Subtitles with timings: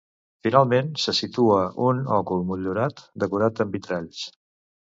[0.45, 4.27] Finalment, se situa un òcul motllurat decorat amb vitralls.